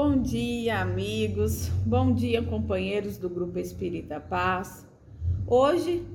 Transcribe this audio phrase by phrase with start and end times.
[0.00, 1.66] Bom dia, amigos.
[1.84, 4.86] Bom dia, companheiros do Grupo Espírita Paz.
[5.44, 6.06] Hoje,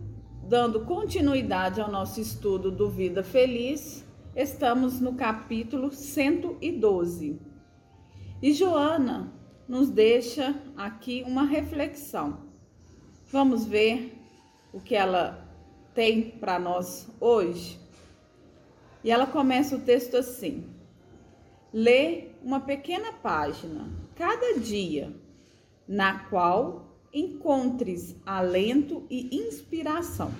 [0.47, 7.41] dando continuidade ao nosso estudo do Vida Feliz, estamos no capítulo 112.
[8.41, 9.33] E Joana
[9.67, 12.37] nos deixa aqui uma reflexão.
[13.29, 14.17] Vamos ver
[14.71, 15.45] o que ela
[15.93, 17.77] tem para nós hoje.
[19.03, 20.69] E ela começa o texto assim:
[21.73, 25.11] Lê uma pequena página cada dia,
[25.87, 30.31] na qual encontres alento e inspiração.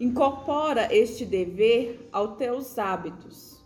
[0.00, 3.62] Incorpora este dever aos teus hábitos.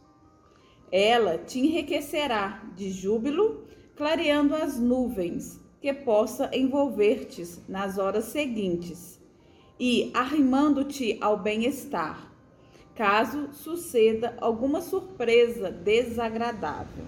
[0.91, 9.21] Ela te enriquecerá de júbilo, clareando as nuvens que possa envolver-te nas horas seguintes
[9.79, 12.28] e arrimando-te ao bem-estar
[12.99, 17.05] caso suceda alguma surpresa desagradável.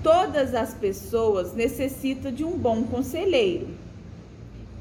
[0.00, 3.66] Todas as pessoas necessitam de um bom conselheiro.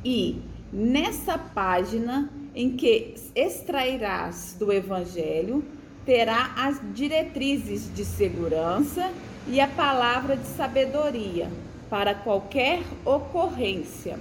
[0.05, 0.39] E
[0.71, 5.65] nessa página em que extrairás do Evangelho,
[6.05, 9.11] terá as diretrizes de segurança
[9.47, 11.49] e a palavra de sabedoria
[11.89, 14.19] para qualquer ocorrência.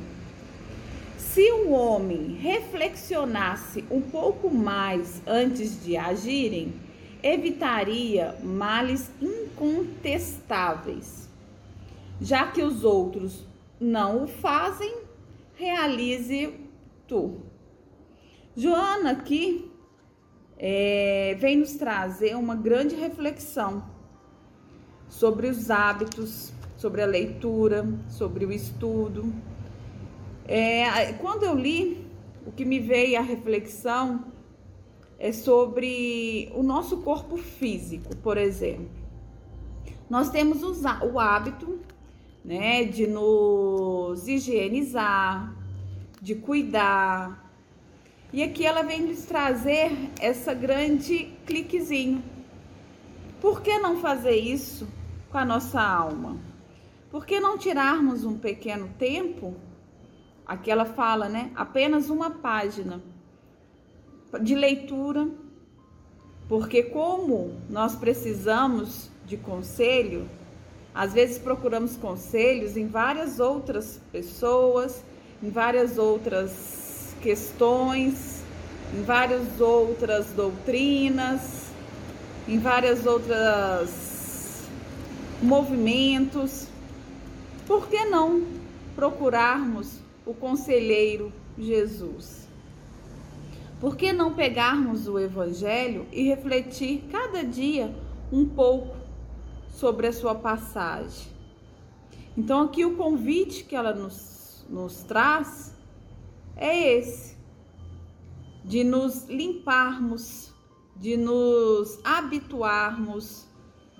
[1.37, 6.73] Se o homem reflexionasse um pouco mais antes de agirem,
[7.23, 11.28] evitaria males incontestáveis.
[12.23, 13.47] Já que os outros
[13.78, 14.97] não o fazem,
[15.56, 16.55] realize
[17.06, 17.43] tu.
[18.56, 19.71] Joana aqui
[20.56, 23.84] é, vem nos trazer uma grande reflexão
[25.06, 29.31] sobre os hábitos, sobre a leitura, sobre o estudo
[30.49, 32.07] é, quando eu li,
[32.47, 34.25] o que me veio a reflexão
[35.19, 38.89] é sobre o nosso corpo físico, por exemplo.
[40.09, 41.81] Nós temos o hábito
[42.45, 45.53] né, de nos higienizar,
[46.23, 47.51] de cuidar.
[48.33, 49.91] E aqui ela vem nos trazer
[50.21, 52.23] essa grande cliquezinho.
[53.41, 54.87] Por que não fazer isso
[55.31, 56.39] com a nossa alma?
[57.11, 59.56] Por que não tirarmos um pequeno tempo
[60.47, 61.51] Aqui ela fala, né?
[61.57, 63.03] Apenas uma página
[64.41, 65.29] de leitura,
[66.49, 70.29] porque como nós precisamos de conselho,
[70.95, 75.03] às vezes procuramos conselhos em várias outras pessoas,
[75.43, 78.43] em várias outras questões,
[78.95, 81.67] em várias outras doutrinas,
[82.47, 84.62] em várias outras
[85.43, 86.69] movimentos.
[87.67, 88.47] Por que não
[88.95, 92.48] procurarmos o conselheiro Jesus.
[93.81, 97.94] Por que não pegarmos o Evangelho e refletir cada dia
[98.32, 98.97] um pouco
[99.69, 101.28] sobre a sua passagem?
[102.37, 105.75] Então, aqui o convite que ela nos, nos traz
[106.56, 107.37] é esse:
[108.64, 110.53] de nos limparmos,
[110.97, 113.47] de nos habituarmos,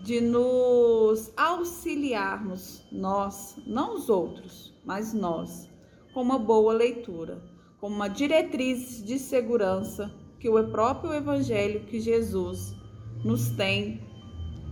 [0.03, 5.71] de nos auxiliarmos, nós, não os outros, mas nós
[6.17, 7.43] com uma boa leitura,
[7.79, 10.11] com uma diretriz de segurança
[10.41, 12.75] que o próprio Evangelho que Jesus
[13.23, 14.01] nos tem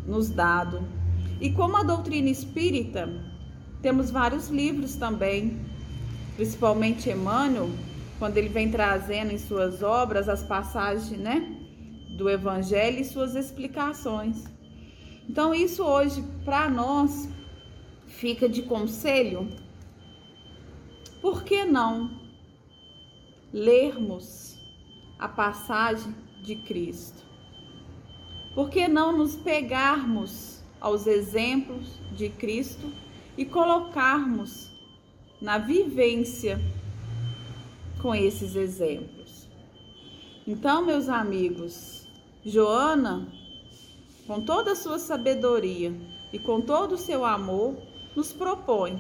[0.07, 0.89] nos dado.
[1.43, 3.11] E como a doutrina espírita,
[3.83, 5.61] temos vários livros também,
[6.35, 7.69] principalmente Emmanuel,
[8.19, 11.47] quando ele vem trazendo em suas obras as passagens, né,
[12.17, 14.45] do Evangelho e suas explicações.
[15.29, 17.29] Então, isso hoje, para nós,
[18.07, 19.47] fica de conselho
[21.45, 22.11] por que não
[23.53, 24.57] lermos
[25.19, 27.23] a passagem de Cristo?
[28.55, 32.91] Por que não nos pegarmos aos exemplos de Cristo
[33.37, 34.71] e colocarmos
[35.39, 36.59] na vivência
[38.01, 39.47] com esses exemplos?
[40.47, 42.09] Então, meus amigos,
[42.43, 43.29] Joana,
[44.27, 45.93] com toda a sua sabedoria
[46.33, 47.77] e com todo o seu amor,
[48.17, 48.99] nos propõe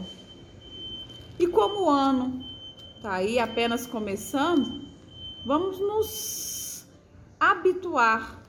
[1.38, 2.44] e como o ano
[2.96, 4.84] está aí apenas começando,
[5.44, 6.86] vamos nos
[7.40, 8.40] habituar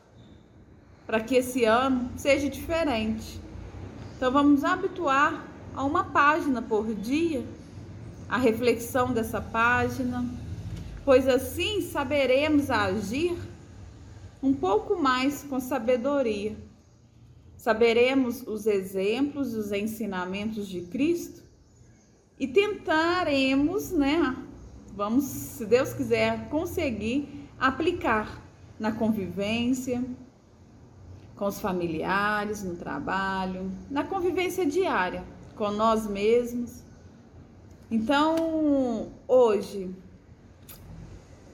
[1.06, 3.40] para que esse ano seja diferente.
[4.16, 5.46] Então vamos habituar
[5.76, 7.44] a uma página por dia,
[8.30, 10.26] a reflexão dessa página,
[11.04, 13.36] pois assim saberemos agir
[14.42, 16.56] um pouco mais com sabedoria.
[17.58, 21.45] Saberemos os exemplos, os ensinamentos de Cristo
[22.40, 24.36] e tentaremos, né?
[24.94, 28.42] Vamos, se Deus quiser, conseguir aplicar
[28.80, 30.04] na convivência,
[31.36, 35.24] com os familiares, no trabalho, na convivência diária,
[35.56, 36.82] com nós mesmos.
[37.92, 39.94] Então, hoje,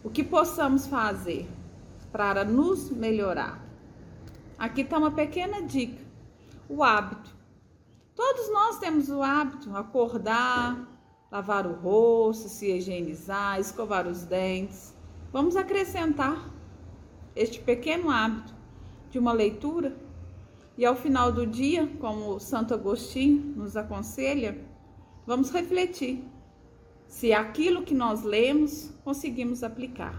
[0.03, 1.47] o que possamos fazer
[2.11, 3.59] para nos melhorar?
[4.57, 6.01] Aqui está uma pequena dica:
[6.69, 7.40] o hábito.
[8.23, 10.87] Todos nós temos o hábito, acordar,
[11.31, 14.93] lavar o rosto, se higienizar, escovar os dentes.
[15.33, 16.47] Vamos acrescentar
[17.35, 18.53] este pequeno hábito
[19.09, 19.97] de uma leitura
[20.77, 24.55] e ao final do dia, como Santo Agostinho nos aconselha,
[25.25, 26.23] vamos refletir
[27.07, 30.13] se aquilo que nós lemos conseguimos aplicar.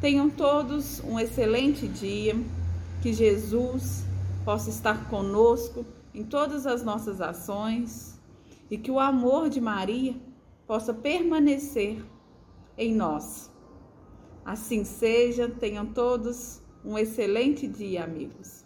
[0.00, 2.36] Tenham todos um excelente dia,
[3.02, 4.04] que Jesus
[4.44, 5.84] possa estar conosco
[6.18, 8.20] em todas as nossas ações
[8.68, 10.16] e que o amor de Maria
[10.66, 12.04] possa permanecer
[12.76, 13.52] em nós.
[14.44, 18.64] Assim seja, tenham todos um excelente dia, amigos.